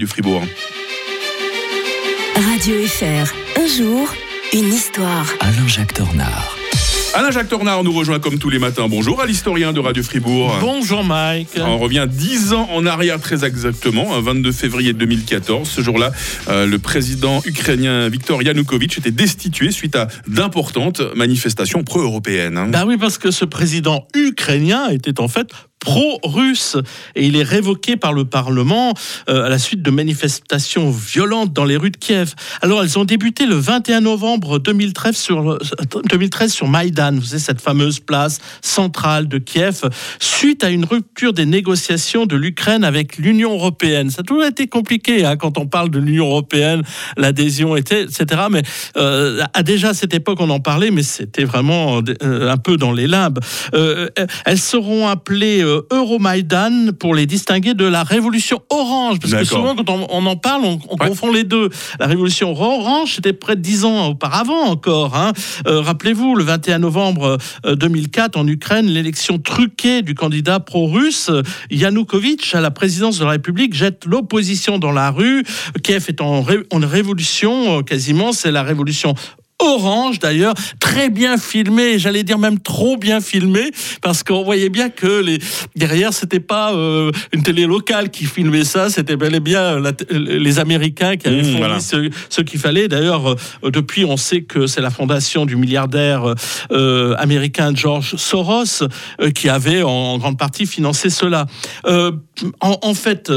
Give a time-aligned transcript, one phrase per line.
[0.00, 0.42] du Fribourg.
[2.34, 4.08] Radio FR, un jour,
[4.54, 5.26] une histoire.
[5.40, 6.56] Alain-Jacques Tornard.
[7.12, 8.86] Alain-Jacques Tornard nous rejoint comme tous les matins.
[8.88, 10.56] Bonjour à l'historien de Radio Fribourg.
[10.60, 11.48] Bonjour Mike.
[11.58, 15.68] On revient dix ans en arrière très exactement, un 22 février 2014.
[15.68, 16.12] Ce jour-là,
[16.48, 22.56] euh, le président ukrainien Viktor Yanukovych était destitué suite à d'importantes manifestations pro-européennes.
[22.56, 22.68] hein.
[22.68, 25.48] Bah oui, parce que ce président ukrainien était en fait
[25.80, 26.76] pro-russe
[27.16, 28.94] et il est révoqué par le Parlement
[29.28, 32.34] euh, à la suite de manifestations violentes dans les rues de Kiev.
[32.60, 35.58] Alors elles ont débuté le 21 novembre 2013 sur,
[36.10, 41.32] 2013 sur Maïdan, vous savez cette fameuse place centrale de Kiev, suite à une rupture
[41.32, 44.10] des négociations de l'Ukraine avec l'Union européenne.
[44.10, 46.82] Ça a toujours été compliqué hein, quand on parle de l'Union européenne,
[47.16, 48.42] l'adhésion etc.
[48.50, 48.62] Mais
[48.96, 52.76] euh, à déjà à cette époque on en parlait, mais c'était vraiment euh, un peu
[52.76, 53.38] dans les limbes.
[53.74, 54.08] Euh,
[54.44, 59.18] elles seront appelées euh, Euromaïdan pour les distinguer de la révolution orange.
[59.20, 61.08] Parce que souvent, quand on, on en parle, on, on Ouais.
[61.08, 61.70] confond les deux.
[61.98, 65.16] La révolution orange, c'était près de dix ans auparavant encore.
[65.16, 65.32] hein.
[65.66, 71.42] Euh, Rappelez-vous, le 21 novembre euh, 2004, en Ukraine, l'élection truquée du candidat pro-russe, euh,
[71.70, 75.44] Yanukovych, à la présidence de la République, jette l'opposition dans la rue.
[75.82, 78.32] Kiev est en, ré- en révolution, euh, quasiment.
[78.32, 79.14] C'est la révolution
[79.60, 83.70] Orange d'ailleurs, très bien filmé, j'allais dire même trop bien filmé,
[84.02, 85.38] parce qu'on voyait bien que les,
[85.76, 89.92] derrière c'était pas euh, une télé locale qui filmait ça, c'était bel et bien la
[89.92, 91.80] t- les Américains qui avaient Mmh, fourni voilà.
[91.80, 92.88] ce, ce qu'il fallait.
[92.88, 93.30] D'ailleurs,
[93.64, 96.34] euh, depuis on sait que c'est la fondation du milliardaire
[96.72, 98.82] euh, américain George Soros
[99.20, 101.46] euh, qui avait en, en grande partie financé cela.
[101.86, 102.12] Euh,
[102.60, 103.30] en, en fait.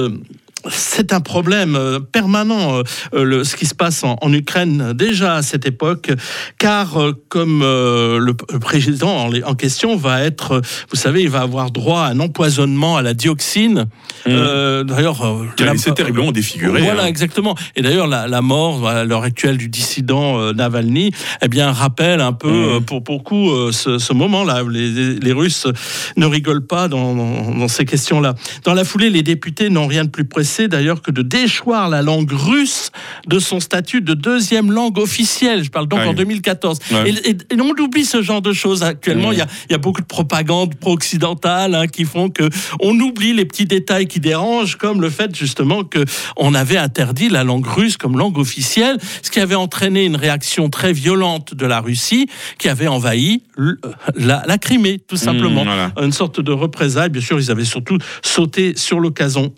[0.69, 2.83] C'est un problème euh, permanent, euh,
[3.13, 6.11] euh, le- ce qui se passe en, en Ukraine déjà à cette époque,
[6.57, 11.29] car euh, comme euh, le, le président en, en question va être, vous savez, il
[11.29, 13.85] va avoir droit à un empoisonnement à la dioxine.
[14.27, 15.23] Euh, D'ailleurs,
[15.73, 16.81] laissé terriblement défiguré.
[16.81, 17.07] Voilà, hein.
[17.07, 17.55] exactement.
[17.75, 22.33] Et d'ailleurs, la, la mort à l'heure actuelle du dissident Navalny, eh bien, rappelle un
[22.33, 24.63] peu euh, pour beaucoup ce, ce moment-là.
[24.69, 25.67] Les, les Russes
[26.17, 28.35] ne rigolent pas dans, dans- dans ces questions-là.
[28.63, 30.25] Dans la foulée, les députés n'ont rien de plus
[30.67, 32.91] d'ailleurs que de déchoir la langue russe
[33.27, 35.63] de son statut de deuxième langue officielle.
[35.63, 36.07] Je parle donc Ouais.
[36.07, 36.79] en 2014.
[36.91, 37.09] Ouais.
[37.11, 39.31] Et, et- et on oublie ce genre de choses actuellement.
[39.31, 42.49] Il y, a, il y a beaucoup de propagande pro-occidentale hein, qui font que
[42.81, 46.03] on oublie les petits détails qui dérangent, comme le fait justement que
[46.37, 50.69] on avait interdit la langue russe comme langue officielle, ce qui avait entraîné une réaction
[50.69, 52.27] très violente de la Russie,
[52.57, 53.77] qui avait envahi l-
[54.15, 55.61] la, la Crimée, tout simplement.
[55.63, 55.91] Mmh, voilà.
[56.01, 57.09] Une sorte de représailles.
[57.09, 59.53] Bien sûr, ils avaient surtout sauté sur l'occasion.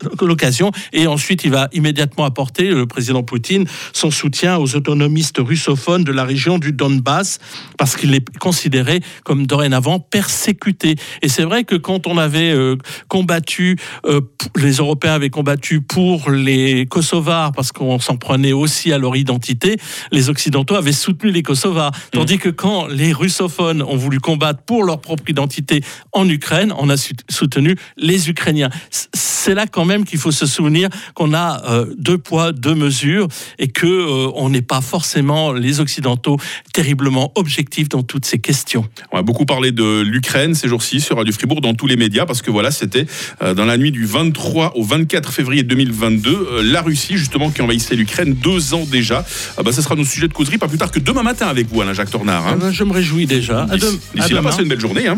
[0.94, 6.12] Et ensuite, il va immédiatement apporter, le président Poutine, son soutien aux autonomistes russophones de
[6.12, 7.40] la région du Donbass,
[7.78, 10.96] parce qu'il est considéré comme dorénavant persécuté.
[11.22, 14.22] Et c'est vrai que quand on avait euh, combattu, euh,
[14.56, 19.78] les Européens avaient combattu pour les Kosovars, parce qu'on s'en prenait aussi à leur identité,
[20.12, 21.92] les Occidentaux avaient soutenu les Kosovars.
[22.12, 25.82] Tandis que quand les russophones ont voulu combattre pour leur propre identité
[26.12, 28.70] en Ukraine, on a soutenu les Ukrainiens.
[28.90, 29.08] C-
[29.46, 33.28] C'est là quand même qu'il faut se souvenir qu'on a euh, deux poids, deux mesures,
[33.60, 36.38] et que euh, on n'est pas forcément les Occidentaux
[36.74, 38.90] terriblement objectifs dans toutes ces questions.
[39.12, 42.26] On a beaucoup parlé de l'Ukraine ces jours-ci sur Radio Fribourg dans tous les médias
[42.26, 43.06] parce que voilà, c'était
[43.44, 47.62] euh, dans la nuit du 23 au 24 février 2022, euh, la Russie justement qui
[47.62, 49.24] envahissait l'Ukraine deux ans déjà.
[49.60, 51.68] Ah bah, ça sera nos sujets de causerie pas plus tard que demain matin avec
[51.72, 52.48] vous, Alain Jacques Tornard.
[52.48, 52.72] hein.
[52.72, 53.68] Je me réjouis déjà.
[54.16, 55.08] D'ici là, passez une belle journée.
[55.08, 55.18] hein.